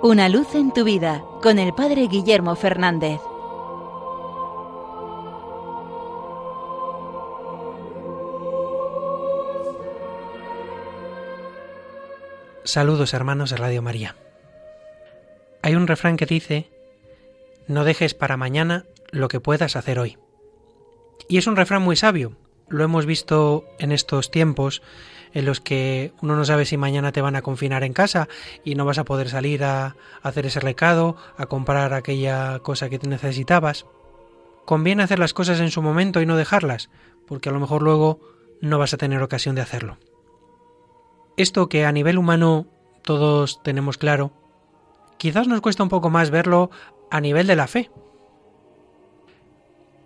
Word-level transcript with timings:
Una 0.00 0.28
luz 0.28 0.54
en 0.54 0.72
tu 0.72 0.84
vida 0.84 1.24
con 1.42 1.58
el 1.58 1.74
Padre 1.74 2.06
Guillermo 2.06 2.54
Fernández. 2.54 3.20
Saludos 12.62 13.12
hermanos 13.12 13.50
de 13.50 13.56
Radio 13.56 13.82
María. 13.82 14.14
Hay 15.62 15.74
un 15.74 15.88
refrán 15.88 16.16
que 16.16 16.26
dice, 16.26 16.70
no 17.66 17.82
dejes 17.82 18.14
para 18.14 18.36
mañana 18.36 18.84
lo 19.10 19.26
que 19.26 19.40
puedas 19.40 19.74
hacer 19.74 19.98
hoy. 19.98 20.16
Y 21.28 21.38
es 21.38 21.48
un 21.48 21.56
refrán 21.56 21.82
muy 21.82 21.96
sabio. 21.96 22.36
Lo 22.68 22.84
hemos 22.84 23.06
visto 23.06 23.64
en 23.78 23.92
estos 23.92 24.30
tiempos 24.30 24.82
en 25.32 25.44
los 25.44 25.60
que 25.60 26.12
uno 26.22 26.36
no 26.36 26.44
sabe 26.44 26.64
si 26.64 26.76
mañana 26.76 27.12
te 27.12 27.20
van 27.20 27.36
a 27.36 27.42
confinar 27.42 27.84
en 27.84 27.92
casa 27.92 28.28
y 28.64 28.74
no 28.74 28.84
vas 28.84 28.98
a 28.98 29.04
poder 29.04 29.28
salir 29.28 29.64
a 29.64 29.96
hacer 30.22 30.46
ese 30.46 30.60
recado, 30.60 31.16
a 31.36 31.46
comprar 31.46 31.94
aquella 31.94 32.58
cosa 32.60 32.88
que 32.88 32.98
te 32.98 33.08
necesitabas. 33.08 33.86
Conviene 34.64 35.02
hacer 35.02 35.18
las 35.18 35.34
cosas 35.34 35.60
en 35.60 35.70
su 35.70 35.82
momento 35.82 36.20
y 36.20 36.26
no 36.26 36.36
dejarlas, 36.36 36.90
porque 37.26 37.48
a 37.48 37.52
lo 37.52 37.60
mejor 37.60 37.82
luego 37.82 38.20
no 38.60 38.78
vas 38.78 38.94
a 38.94 38.98
tener 38.98 39.22
ocasión 39.22 39.54
de 39.54 39.62
hacerlo. 39.62 39.98
Esto 41.36 41.68
que 41.68 41.84
a 41.84 41.92
nivel 41.92 42.18
humano 42.18 42.66
todos 43.02 43.62
tenemos 43.62 43.96
claro, 43.96 44.32
quizás 45.18 45.46
nos 45.46 45.60
cuesta 45.60 45.82
un 45.82 45.88
poco 45.88 46.10
más 46.10 46.30
verlo 46.30 46.70
a 47.10 47.20
nivel 47.20 47.46
de 47.46 47.56
la 47.56 47.66
fe. 47.66 47.90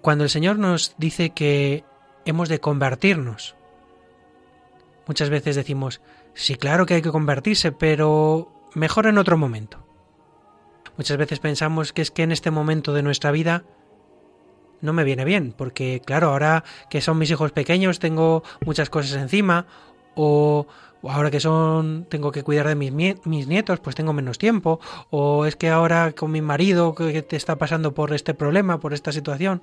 Cuando 0.00 0.24
el 0.24 0.30
Señor 0.30 0.58
nos 0.58 0.94
dice 0.98 1.30
que 1.30 1.84
hemos 2.24 2.48
de 2.48 2.60
convertirnos, 2.60 3.56
Muchas 5.06 5.30
veces 5.30 5.56
decimos, 5.56 6.00
sí, 6.34 6.54
claro 6.54 6.86
que 6.86 6.94
hay 6.94 7.02
que 7.02 7.10
convertirse, 7.10 7.72
pero 7.72 8.52
mejor 8.74 9.06
en 9.06 9.18
otro 9.18 9.36
momento. 9.36 9.78
Muchas 10.96 11.16
veces 11.16 11.40
pensamos 11.40 11.92
que 11.92 12.02
es 12.02 12.10
que 12.10 12.22
en 12.22 12.32
este 12.32 12.50
momento 12.50 12.92
de 12.92 13.02
nuestra 13.02 13.30
vida 13.30 13.64
no 14.80 14.92
me 14.92 15.04
viene 15.04 15.24
bien, 15.24 15.54
porque 15.56 16.00
claro, 16.04 16.30
ahora 16.30 16.64
que 16.90 17.00
son 17.00 17.18
mis 17.18 17.30
hijos 17.30 17.52
pequeños 17.52 17.98
tengo 17.98 18.42
muchas 18.64 18.90
cosas 18.90 19.20
encima, 19.20 19.66
o, 20.14 20.66
ahora 21.02 21.30
que 21.30 21.40
son 21.40 22.06
tengo 22.08 22.30
que 22.30 22.42
cuidar 22.42 22.68
de 22.68 22.74
mis, 22.74 22.92
mis 23.24 23.46
nietos, 23.48 23.80
pues 23.80 23.96
tengo 23.96 24.12
menos 24.12 24.38
tiempo, 24.38 24.80
o 25.10 25.46
es 25.46 25.56
que 25.56 25.68
ahora 25.68 26.12
con 26.12 26.30
mi 26.30 26.42
marido 26.42 26.94
que 26.94 27.22
te 27.22 27.36
está 27.36 27.56
pasando 27.56 27.94
por 27.94 28.12
este 28.12 28.34
problema, 28.34 28.78
por 28.80 28.92
esta 28.92 29.12
situación, 29.12 29.62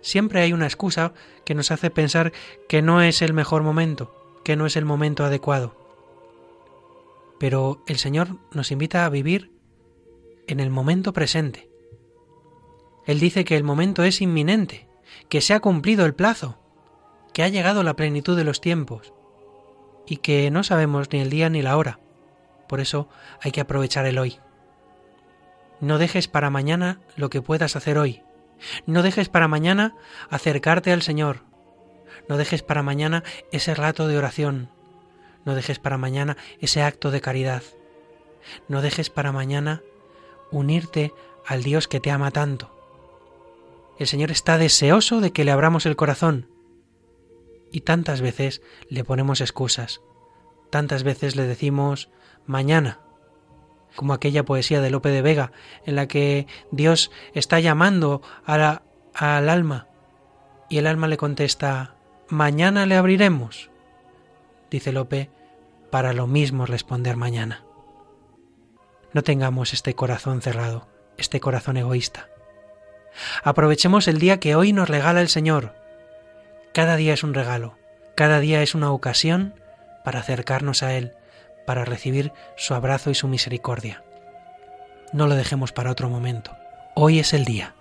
siempre 0.00 0.40
hay 0.40 0.52
una 0.52 0.66
excusa 0.66 1.12
que 1.44 1.54
nos 1.54 1.70
hace 1.70 1.90
pensar 1.90 2.32
que 2.68 2.82
no 2.82 3.02
es 3.02 3.22
el 3.22 3.32
mejor 3.32 3.62
momento, 3.62 4.40
que 4.44 4.56
no 4.56 4.66
es 4.66 4.76
el 4.76 4.84
momento 4.84 5.24
adecuado. 5.24 5.76
Pero 7.38 7.82
el 7.86 7.98
Señor 7.98 8.36
nos 8.52 8.70
invita 8.70 9.04
a 9.04 9.08
vivir 9.08 9.50
en 10.46 10.60
el 10.60 10.70
momento 10.70 11.12
presente. 11.12 11.68
Él 13.06 13.18
dice 13.18 13.44
que 13.44 13.56
el 13.56 13.64
momento 13.64 14.04
es 14.04 14.20
inminente, 14.20 14.88
que 15.28 15.40
se 15.40 15.54
ha 15.54 15.60
cumplido 15.60 16.06
el 16.06 16.14
plazo, 16.14 16.58
que 17.32 17.42
ha 17.42 17.48
llegado 17.48 17.82
la 17.82 17.96
plenitud 17.96 18.36
de 18.36 18.44
los 18.44 18.60
tiempos 18.60 19.12
y 20.06 20.18
que 20.18 20.50
no 20.50 20.62
sabemos 20.62 21.10
ni 21.12 21.20
el 21.20 21.30
día 21.30 21.48
ni 21.48 21.62
la 21.62 21.76
hora. 21.76 21.98
Por 22.68 22.80
eso 22.80 23.08
hay 23.40 23.50
que 23.52 23.60
aprovechar 23.60 24.06
el 24.06 24.18
hoy. 24.18 24.38
No 25.80 25.98
dejes 25.98 26.28
para 26.28 26.50
mañana 26.50 27.00
lo 27.16 27.28
que 27.28 27.42
puedas 27.42 27.74
hacer 27.74 27.98
hoy, 27.98 28.22
no 28.86 29.02
dejes 29.02 29.28
para 29.28 29.48
mañana 29.48 29.94
acercarte 30.30 30.92
al 30.92 31.02
Señor. 31.02 31.40
No 32.28 32.36
dejes 32.36 32.62
para 32.62 32.82
mañana 32.82 33.24
ese 33.50 33.74
rato 33.74 34.06
de 34.06 34.16
oración. 34.16 34.68
No 35.44 35.54
dejes 35.54 35.78
para 35.78 35.98
mañana 35.98 36.36
ese 36.60 36.82
acto 36.82 37.10
de 37.10 37.20
caridad. 37.20 37.62
No 38.68 38.82
dejes 38.82 39.10
para 39.10 39.32
mañana 39.32 39.82
unirte 40.50 41.12
al 41.46 41.62
Dios 41.62 41.88
que 41.88 42.00
te 42.00 42.10
ama 42.10 42.30
tanto. 42.30 42.70
El 43.98 44.06
Señor 44.06 44.30
está 44.30 44.58
deseoso 44.58 45.20
de 45.20 45.32
que 45.32 45.44
le 45.44 45.50
abramos 45.50 45.86
el 45.86 45.96
corazón. 45.96 46.48
Y 47.70 47.80
tantas 47.82 48.20
veces 48.20 48.62
le 48.88 49.04
ponemos 49.04 49.40
excusas. 49.40 50.00
Tantas 50.70 51.02
veces 51.02 51.36
le 51.36 51.46
decimos 51.46 52.10
mañana, 52.46 53.00
como 53.96 54.12
aquella 54.12 54.44
poesía 54.44 54.80
de 54.80 54.90
Lope 54.90 55.10
de 55.10 55.22
Vega, 55.22 55.52
en 55.84 55.96
la 55.96 56.08
que 56.08 56.46
Dios 56.70 57.10
está 57.34 57.60
llamando 57.60 58.22
al 58.44 59.48
alma 59.48 59.88
y 60.68 60.78
el 60.78 60.86
alma 60.86 61.08
le 61.08 61.16
contesta, 61.18 61.96
mañana 62.28 62.86
le 62.86 62.96
abriremos. 62.96 63.70
Dice 64.70 64.92
Lope, 64.92 65.30
para 65.90 66.14
lo 66.14 66.26
mismo 66.26 66.64
responder 66.64 67.16
mañana. 67.16 67.64
No 69.12 69.22
tengamos 69.22 69.74
este 69.74 69.94
corazón 69.94 70.40
cerrado, 70.40 70.88
este 71.18 71.40
corazón 71.40 71.76
egoísta. 71.76 72.28
Aprovechemos 73.44 74.08
el 74.08 74.18
día 74.18 74.40
que 74.40 74.54
hoy 74.54 74.72
nos 74.72 74.88
regala 74.88 75.20
el 75.20 75.28
Señor. 75.28 75.74
Cada 76.72 76.96
día 76.96 77.12
es 77.12 77.22
un 77.22 77.34
regalo, 77.34 77.76
cada 78.14 78.40
día 78.40 78.62
es 78.62 78.74
una 78.74 78.90
ocasión 78.90 79.54
para 80.04 80.20
acercarnos 80.20 80.82
a 80.82 80.94
Él, 80.94 81.12
para 81.66 81.84
recibir 81.84 82.32
su 82.56 82.74
abrazo 82.74 83.10
y 83.10 83.14
su 83.14 83.28
misericordia. 83.28 84.02
No 85.12 85.26
lo 85.26 85.34
dejemos 85.34 85.72
para 85.72 85.90
otro 85.90 86.08
momento. 86.08 86.56
Hoy 86.94 87.18
es 87.18 87.32
el 87.32 87.44
día. 87.44 87.74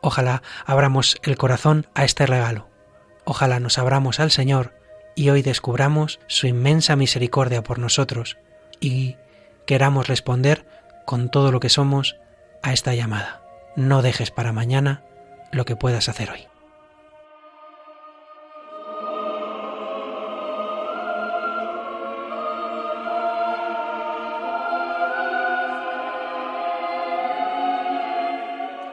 Ojalá 0.00 0.42
abramos 0.66 1.16
el 1.22 1.36
corazón 1.36 1.86
a 1.94 2.04
este 2.04 2.26
regalo. 2.26 2.68
Ojalá 3.24 3.60
nos 3.60 3.78
abramos 3.78 4.20
al 4.20 4.30
Señor 4.30 4.74
y 5.14 5.30
hoy 5.30 5.42
descubramos 5.42 6.20
su 6.26 6.46
inmensa 6.46 6.96
misericordia 6.96 7.62
por 7.62 7.78
nosotros 7.78 8.36
y 8.80 9.16
queramos 9.66 10.08
responder 10.08 10.66
con 11.06 11.30
todo 11.30 11.52
lo 11.52 11.60
que 11.60 11.68
somos 11.68 12.16
a 12.62 12.72
esta 12.72 12.94
llamada. 12.94 13.42
No 13.76 14.02
dejes 14.02 14.30
para 14.30 14.52
mañana 14.52 15.02
lo 15.52 15.64
que 15.64 15.76
puedas 15.76 16.08
hacer 16.08 16.30
hoy. 16.30 16.53